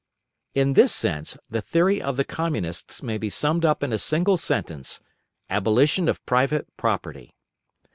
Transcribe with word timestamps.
In 0.55 0.73
this 0.73 0.91
sense, 0.91 1.37
the 1.47 1.61
theory 1.61 2.01
of 2.01 2.17
the 2.17 2.23
Communists 2.23 3.03
may 3.03 3.19
be 3.19 3.29
summed 3.29 3.63
up 3.63 3.83
in 3.83 3.91
the 3.91 3.99
single 3.99 4.35
sentence: 4.35 4.99
Abolition 5.47 6.09
of 6.09 6.25
private 6.25 6.65
property. 6.75 7.35